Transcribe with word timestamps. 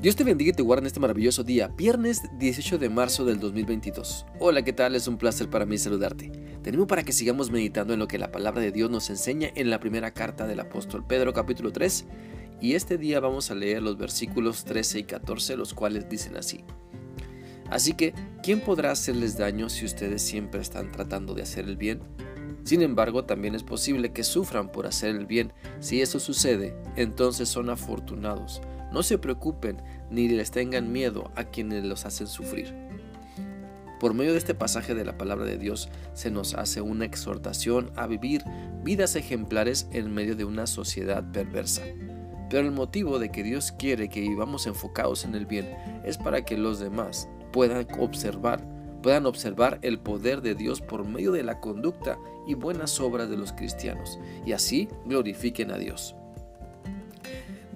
Dios 0.00 0.14
te 0.14 0.22
bendiga 0.22 0.50
y 0.50 0.52
te 0.52 0.62
guarde 0.62 0.82
en 0.82 0.86
este 0.86 1.00
maravilloso 1.00 1.42
día, 1.42 1.74
viernes 1.76 2.22
18 2.38 2.78
de 2.78 2.88
marzo 2.88 3.24
del 3.24 3.40
2022. 3.40 4.26
Hola, 4.38 4.62
¿qué 4.62 4.72
tal? 4.72 4.94
Es 4.94 5.08
un 5.08 5.18
placer 5.18 5.50
para 5.50 5.66
mí 5.66 5.76
saludarte. 5.76 6.30
Tenemos 6.62 6.86
para 6.86 7.02
que 7.02 7.10
sigamos 7.10 7.50
meditando 7.50 7.94
en 7.94 7.98
lo 7.98 8.06
que 8.06 8.16
la 8.16 8.30
palabra 8.30 8.60
de 8.60 8.70
Dios 8.70 8.92
nos 8.92 9.10
enseña 9.10 9.50
en 9.56 9.70
la 9.70 9.80
primera 9.80 10.12
carta 10.14 10.46
del 10.46 10.60
apóstol 10.60 11.04
Pedro 11.04 11.32
capítulo 11.32 11.72
3 11.72 12.04
y 12.60 12.74
este 12.74 12.96
día 12.96 13.18
vamos 13.18 13.50
a 13.50 13.56
leer 13.56 13.82
los 13.82 13.98
versículos 13.98 14.64
13 14.64 15.00
y 15.00 15.02
14 15.02 15.56
los 15.56 15.74
cuales 15.74 16.08
dicen 16.08 16.36
así. 16.36 16.62
Así 17.68 17.94
que, 17.94 18.14
¿quién 18.44 18.60
podrá 18.60 18.92
hacerles 18.92 19.36
daño 19.36 19.68
si 19.68 19.84
ustedes 19.84 20.22
siempre 20.22 20.60
están 20.60 20.92
tratando 20.92 21.34
de 21.34 21.42
hacer 21.42 21.64
el 21.64 21.76
bien? 21.76 22.02
Sin 22.62 22.82
embargo, 22.82 23.24
también 23.24 23.56
es 23.56 23.64
posible 23.64 24.12
que 24.12 24.22
sufran 24.22 24.70
por 24.70 24.86
hacer 24.86 25.16
el 25.16 25.26
bien. 25.26 25.52
Si 25.80 26.00
eso 26.00 26.20
sucede, 26.20 26.76
entonces 26.94 27.48
son 27.48 27.68
afortunados 27.68 28.60
no 28.92 29.02
se 29.02 29.18
preocupen 29.18 29.82
ni 30.10 30.28
les 30.28 30.50
tengan 30.50 30.92
miedo 30.92 31.30
a 31.36 31.44
quienes 31.44 31.84
los 31.84 32.06
hacen 32.06 32.26
sufrir. 32.26 32.74
Por 34.00 34.14
medio 34.14 34.32
de 34.32 34.38
este 34.38 34.54
pasaje 34.54 34.94
de 34.94 35.04
la 35.04 35.18
palabra 35.18 35.44
de 35.44 35.58
Dios 35.58 35.88
se 36.14 36.30
nos 36.30 36.54
hace 36.54 36.80
una 36.80 37.04
exhortación 37.04 37.90
a 37.96 38.06
vivir 38.06 38.44
vidas 38.84 39.16
ejemplares 39.16 39.88
en 39.92 40.14
medio 40.14 40.36
de 40.36 40.44
una 40.44 40.66
sociedad 40.66 41.24
perversa. 41.32 41.82
Pero 42.48 42.66
el 42.66 42.72
motivo 42.72 43.18
de 43.18 43.30
que 43.30 43.42
Dios 43.42 43.72
quiere 43.72 44.08
que 44.08 44.20
vivamos 44.20 44.66
enfocados 44.66 45.24
en 45.24 45.34
el 45.34 45.46
bien 45.46 45.68
es 46.04 46.16
para 46.16 46.44
que 46.44 46.56
los 46.56 46.78
demás 46.78 47.28
puedan 47.52 47.86
observar, 47.98 48.64
puedan 49.02 49.26
observar 49.26 49.80
el 49.82 49.98
poder 49.98 50.42
de 50.42 50.54
Dios 50.54 50.80
por 50.80 51.04
medio 51.04 51.32
de 51.32 51.42
la 51.42 51.60
conducta 51.60 52.18
y 52.46 52.54
buenas 52.54 53.00
obras 53.00 53.28
de 53.28 53.36
los 53.36 53.52
cristianos 53.52 54.18
y 54.46 54.52
así 54.52 54.88
glorifiquen 55.06 55.72
a 55.72 55.76
Dios. 55.76 56.14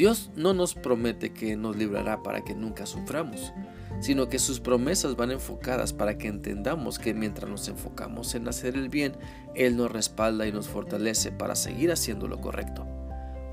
Dios 0.00 0.30
no 0.34 0.54
nos 0.54 0.72
promete 0.72 1.34
que 1.34 1.56
nos 1.56 1.76
librará 1.76 2.22
para 2.22 2.40
que 2.40 2.54
nunca 2.54 2.86
suframos, 2.86 3.52
sino 4.00 4.30
que 4.30 4.38
sus 4.38 4.58
promesas 4.58 5.14
van 5.14 5.30
enfocadas 5.30 5.92
para 5.92 6.16
que 6.16 6.26
entendamos 6.26 6.98
que 6.98 7.12
mientras 7.12 7.50
nos 7.50 7.68
enfocamos 7.68 8.34
en 8.34 8.48
hacer 8.48 8.76
el 8.76 8.88
bien, 8.88 9.12
Él 9.54 9.76
nos 9.76 9.92
respalda 9.92 10.46
y 10.46 10.52
nos 10.52 10.68
fortalece 10.68 11.32
para 11.32 11.54
seguir 11.54 11.92
haciendo 11.92 12.28
lo 12.28 12.40
correcto. 12.40 12.86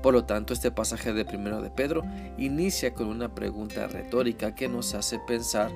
Por 0.02 0.14
lo 0.14 0.24
tanto, 0.24 0.54
este 0.54 0.70
pasaje 0.70 1.12
de 1.12 1.26
primero 1.26 1.60
de 1.60 1.68
Pedro 1.68 2.02
inicia 2.38 2.94
con 2.94 3.08
una 3.08 3.34
pregunta 3.34 3.86
retórica 3.86 4.54
que 4.54 4.70
nos 4.70 4.94
hace 4.94 5.18
pensar 5.18 5.70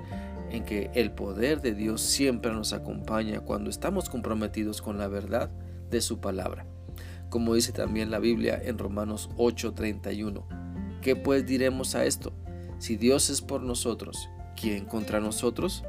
en 0.51 0.65
que 0.65 0.91
el 0.95 1.11
poder 1.11 1.61
de 1.61 1.75
Dios 1.75 2.01
siempre 2.01 2.51
nos 2.51 2.73
acompaña 2.73 3.41
cuando 3.41 3.69
estamos 3.69 4.09
comprometidos 4.09 4.81
con 4.81 4.97
la 4.97 5.09
verdad 5.09 5.51
de 5.91 6.01
su 6.01 6.19
palabra. 6.19 6.65
Como 7.29 7.55
dice 7.55 7.73
también 7.73 8.11
la 8.11 8.19
Biblia 8.19 8.59
en 8.63 8.79
Romanos 8.79 9.29
8:31, 9.37 10.62
¿Qué 11.03 11.17
pues 11.17 11.45
diremos 11.45 11.97
a 11.97 12.05
esto? 12.05 12.33
Si 12.79 12.97
Dios 12.97 13.29
es 13.29 13.41
por 13.43 13.61
nosotros, 13.61 14.29
¿quién 14.55 14.85
contra 14.85 15.19
nosotros? 15.19 15.83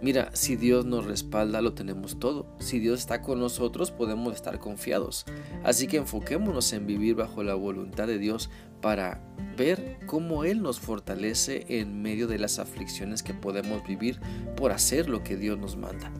Mira, 0.00 0.30
si 0.32 0.56
Dios 0.56 0.86
nos 0.86 1.04
respalda, 1.04 1.60
lo 1.60 1.74
tenemos 1.74 2.18
todo. 2.18 2.46
Si 2.58 2.78
Dios 2.78 3.00
está 3.00 3.20
con 3.20 3.40
nosotros, 3.40 3.90
podemos 3.90 4.34
estar 4.34 4.58
confiados. 4.58 5.26
Así 5.64 5.86
que 5.86 5.98
enfoquémonos 5.98 6.72
en 6.72 6.86
vivir 6.86 7.14
bajo 7.14 7.42
la 7.42 7.54
voluntad 7.54 8.06
de 8.06 8.16
Dios 8.16 8.48
para 8.80 9.20
ver 9.54 9.98
cómo 10.06 10.44
Él 10.44 10.62
nos 10.62 10.80
fortalece 10.80 11.66
en 11.68 12.00
medio 12.00 12.26
de 12.26 12.38
las 12.38 12.58
aflicciones 12.58 13.22
que 13.22 13.34
podemos 13.34 13.86
vivir 13.86 14.18
por 14.56 14.72
hacer 14.72 15.10
lo 15.10 15.22
que 15.24 15.36
Dios 15.36 15.58
nos 15.58 15.76
manda. 15.76 16.10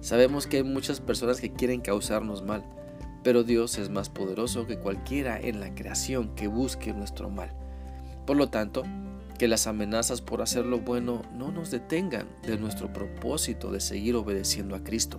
Sabemos 0.00 0.48
que 0.48 0.58
hay 0.58 0.64
muchas 0.64 1.00
personas 1.00 1.40
que 1.40 1.52
quieren 1.52 1.80
causarnos 1.80 2.42
mal, 2.42 2.64
pero 3.24 3.42
Dios 3.42 3.78
es 3.78 3.88
más 3.88 4.10
poderoso 4.10 4.66
que 4.66 4.78
cualquiera 4.78 5.40
en 5.40 5.58
la 5.58 5.74
creación 5.74 6.34
que 6.36 6.46
busque 6.46 6.92
nuestro 6.92 7.30
mal. 7.30 7.50
Por 8.26 8.36
lo 8.36 8.50
tanto, 8.50 8.84
que 9.38 9.48
las 9.48 9.66
amenazas 9.66 10.20
por 10.20 10.42
hacer 10.42 10.66
lo 10.66 10.80
bueno 10.80 11.22
no 11.34 11.50
nos 11.50 11.70
detengan 11.70 12.28
de 12.46 12.58
nuestro 12.58 12.92
propósito 12.92 13.72
de 13.72 13.80
seguir 13.80 14.14
obedeciendo 14.14 14.76
a 14.76 14.84
Cristo. 14.84 15.18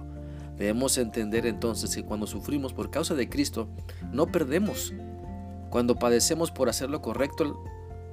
Debemos 0.56 0.98
entender 0.98 1.48
entonces 1.48 1.94
que 1.94 2.06
cuando 2.06 2.28
sufrimos 2.28 2.74
por 2.74 2.92
causa 2.92 3.16
de 3.16 3.28
Cristo, 3.28 3.68
no 4.14 4.28
perdemos. 4.28 4.94
Cuando 5.70 6.00
padecemos 6.00 6.52
por 6.52 6.70
hacer 6.70 6.90
lo 6.90 7.02
correcto, 7.02 7.62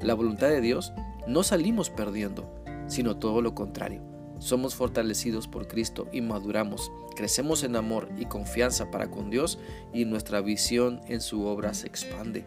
la 0.00 0.14
voluntad 0.14 0.48
de 0.48 0.60
Dios, 0.60 0.92
no 1.28 1.44
salimos 1.44 1.90
perdiendo, 1.90 2.52
sino 2.88 3.18
todo 3.18 3.42
lo 3.42 3.54
contrario 3.54 4.11
somos 4.42 4.74
fortalecidos 4.74 5.46
por 5.46 5.68
Cristo 5.68 6.08
y 6.12 6.20
maduramos, 6.20 6.90
crecemos 7.14 7.62
en 7.62 7.76
amor 7.76 8.08
y 8.18 8.26
confianza 8.26 8.90
para 8.90 9.10
con 9.10 9.30
Dios 9.30 9.58
y 9.92 10.04
nuestra 10.04 10.40
visión 10.40 11.00
en 11.06 11.20
su 11.20 11.44
obra 11.44 11.74
se 11.74 11.86
expande. 11.86 12.44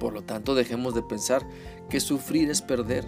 Por 0.00 0.12
lo 0.12 0.22
tanto, 0.22 0.56
dejemos 0.56 0.94
de 0.94 1.02
pensar 1.02 1.46
que 1.88 2.00
sufrir 2.00 2.50
es 2.50 2.60
perder, 2.60 3.06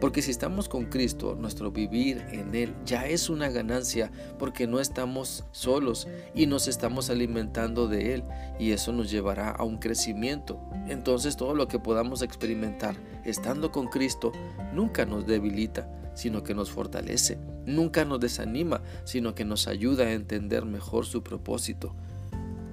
porque 0.00 0.20
si 0.20 0.32
estamos 0.32 0.68
con 0.68 0.86
Cristo, 0.86 1.36
nuestro 1.36 1.70
vivir 1.70 2.26
en 2.32 2.54
Él 2.54 2.74
ya 2.84 3.06
es 3.06 3.30
una 3.30 3.48
ganancia, 3.48 4.10
porque 4.38 4.66
no 4.66 4.80
estamos 4.80 5.44
solos 5.52 6.08
y 6.34 6.46
nos 6.46 6.66
estamos 6.66 7.08
alimentando 7.08 7.86
de 7.86 8.14
Él, 8.14 8.24
y 8.58 8.72
eso 8.72 8.92
nos 8.92 9.10
llevará 9.10 9.50
a 9.50 9.62
un 9.62 9.78
crecimiento. 9.78 10.60
Entonces 10.88 11.36
todo 11.36 11.54
lo 11.54 11.68
que 11.68 11.78
podamos 11.78 12.22
experimentar 12.22 12.96
estando 13.24 13.70
con 13.70 13.86
Cristo 13.86 14.32
nunca 14.74 15.06
nos 15.06 15.26
debilita, 15.26 15.88
sino 16.16 16.42
que 16.42 16.54
nos 16.54 16.70
fortalece. 16.70 17.38
Nunca 17.66 18.04
nos 18.04 18.18
desanima, 18.18 18.82
sino 19.04 19.36
que 19.36 19.44
nos 19.44 19.68
ayuda 19.68 20.04
a 20.04 20.12
entender 20.12 20.64
mejor 20.64 21.06
su 21.06 21.22
propósito. 21.22 21.94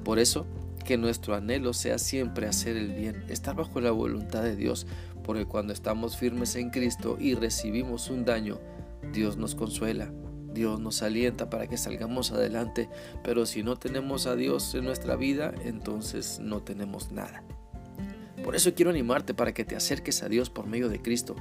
Por 0.03 0.17
eso, 0.17 0.47
que 0.83 0.97
nuestro 0.97 1.35
anhelo 1.35 1.73
sea 1.73 1.99
siempre 1.99 2.47
hacer 2.47 2.75
el 2.75 2.93
bien, 2.93 3.23
estar 3.29 3.55
bajo 3.55 3.79
la 3.79 3.91
voluntad 3.91 4.43
de 4.43 4.55
Dios, 4.55 4.87
porque 5.23 5.45
cuando 5.45 5.73
estamos 5.73 6.17
firmes 6.17 6.55
en 6.55 6.69
Cristo 6.69 7.17
y 7.19 7.35
recibimos 7.35 8.09
un 8.09 8.25
daño, 8.25 8.59
Dios 9.13 9.37
nos 9.37 9.55
consuela, 9.55 10.11
Dios 10.53 10.79
nos 10.79 11.01
alienta 11.01 11.49
para 11.49 11.67
que 11.67 11.77
salgamos 11.77 12.31
adelante, 12.31 12.89
pero 13.23 13.45
si 13.45 13.63
no 13.63 13.77
tenemos 13.77 14.27
a 14.27 14.35
Dios 14.35 14.73
en 14.75 14.85
nuestra 14.85 15.15
vida, 15.15 15.53
entonces 15.63 16.39
no 16.39 16.61
tenemos 16.61 17.11
nada. 17.11 17.43
Por 18.43 18.55
eso 18.55 18.73
quiero 18.73 18.91
animarte 18.91 19.33
para 19.33 19.53
que 19.53 19.63
te 19.63 19.75
acerques 19.75 20.21
a 20.21 20.27
Dios 20.27 20.49
por 20.49 20.67
medio 20.67 20.89
de 20.89 21.01
Cristo. 21.01 21.35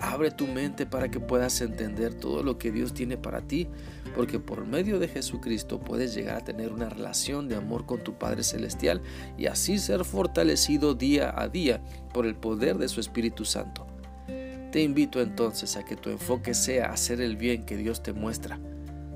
Abre 0.00 0.30
tu 0.30 0.46
mente 0.46 0.86
para 0.86 1.10
que 1.10 1.18
puedas 1.18 1.60
entender 1.60 2.14
todo 2.14 2.42
lo 2.42 2.56
que 2.56 2.70
Dios 2.70 2.94
tiene 2.94 3.16
para 3.16 3.40
ti, 3.40 3.68
porque 4.14 4.38
por 4.38 4.64
medio 4.64 4.98
de 5.00 5.08
Jesucristo 5.08 5.80
puedes 5.80 6.14
llegar 6.14 6.36
a 6.36 6.44
tener 6.44 6.72
una 6.72 6.88
relación 6.88 7.48
de 7.48 7.56
amor 7.56 7.84
con 7.84 8.04
tu 8.04 8.14
Padre 8.14 8.44
Celestial 8.44 9.00
y 9.36 9.46
así 9.46 9.78
ser 9.78 10.04
fortalecido 10.04 10.94
día 10.94 11.34
a 11.36 11.48
día 11.48 11.82
por 12.14 12.26
el 12.26 12.36
poder 12.36 12.78
de 12.78 12.88
su 12.88 13.00
Espíritu 13.00 13.44
Santo. 13.44 13.86
Te 14.70 14.82
invito 14.82 15.20
entonces 15.20 15.76
a 15.76 15.84
que 15.84 15.96
tu 15.96 16.10
enfoque 16.10 16.54
sea 16.54 16.90
hacer 16.90 17.20
el 17.20 17.36
bien 17.36 17.64
que 17.64 17.76
Dios 17.76 18.02
te 18.02 18.12
muestra. 18.12 18.60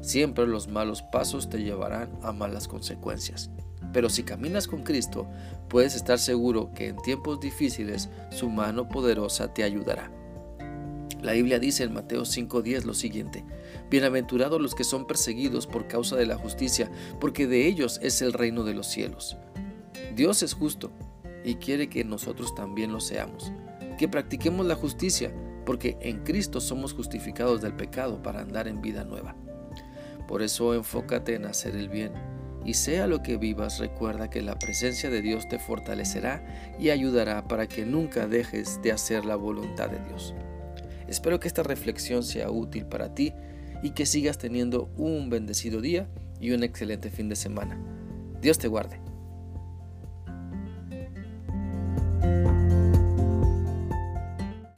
Siempre 0.00 0.46
los 0.46 0.66
malos 0.66 1.02
pasos 1.02 1.48
te 1.48 1.62
llevarán 1.62 2.10
a 2.22 2.32
malas 2.32 2.66
consecuencias. 2.66 3.50
Pero 3.92 4.08
si 4.08 4.22
caminas 4.22 4.66
con 4.66 4.82
Cristo, 4.82 5.28
puedes 5.68 5.94
estar 5.94 6.18
seguro 6.18 6.72
que 6.74 6.88
en 6.88 6.96
tiempos 6.96 7.38
difíciles 7.38 8.08
su 8.30 8.48
mano 8.48 8.88
poderosa 8.88 9.52
te 9.52 9.62
ayudará. 9.62 10.10
La 11.22 11.34
Biblia 11.34 11.60
dice 11.60 11.84
en 11.84 11.92
Mateo 11.92 12.24
5:10 12.24 12.84
lo 12.84 12.94
siguiente, 12.94 13.44
Bienaventurados 13.88 14.60
los 14.60 14.74
que 14.74 14.82
son 14.82 15.06
perseguidos 15.06 15.68
por 15.68 15.86
causa 15.86 16.16
de 16.16 16.26
la 16.26 16.36
justicia, 16.36 16.90
porque 17.20 17.46
de 17.46 17.68
ellos 17.68 18.00
es 18.02 18.22
el 18.22 18.32
reino 18.32 18.64
de 18.64 18.74
los 18.74 18.88
cielos. 18.88 19.36
Dios 20.16 20.42
es 20.42 20.52
justo 20.52 20.90
y 21.44 21.54
quiere 21.56 21.88
que 21.88 22.04
nosotros 22.04 22.56
también 22.56 22.90
lo 22.90 22.98
seamos, 22.98 23.52
que 23.98 24.08
practiquemos 24.08 24.66
la 24.66 24.74
justicia, 24.74 25.32
porque 25.64 25.96
en 26.00 26.24
Cristo 26.24 26.60
somos 26.60 26.92
justificados 26.92 27.62
del 27.62 27.74
pecado 27.74 28.20
para 28.20 28.40
andar 28.40 28.66
en 28.66 28.82
vida 28.82 29.04
nueva. 29.04 29.36
Por 30.26 30.42
eso 30.42 30.74
enfócate 30.74 31.36
en 31.36 31.44
hacer 31.44 31.76
el 31.76 31.88
bien, 31.88 32.12
y 32.64 32.74
sea 32.74 33.06
lo 33.06 33.22
que 33.22 33.36
vivas, 33.36 33.78
recuerda 33.78 34.28
que 34.28 34.42
la 34.42 34.58
presencia 34.58 35.08
de 35.08 35.22
Dios 35.22 35.48
te 35.48 35.60
fortalecerá 35.60 36.44
y 36.80 36.90
ayudará 36.90 37.46
para 37.46 37.68
que 37.68 37.86
nunca 37.86 38.26
dejes 38.26 38.82
de 38.82 38.90
hacer 38.90 39.24
la 39.24 39.36
voluntad 39.36 39.88
de 39.88 40.00
Dios. 40.08 40.34
Espero 41.08 41.40
que 41.40 41.48
esta 41.48 41.62
reflexión 41.62 42.22
sea 42.22 42.50
útil 42.50 42.86
para 42.86 43.14
ti 43.14 43.32
y 43.82 43.90
que 43.90 44.06
sigas 44.06 44.38
teniendo 44.38 44.90
un 44.96 45.28
bendecido 45.30 45.80
día 45.80 46.08
y 46.40 46.52
un 46.52 46.62
excelente 46.62 47.10
fin 47.10 47.28
de 47.28 47.36
semana. 47.36 47.78
Dios 48.40 48.58
te 48.58 48.68
guarde. 48.68 49.01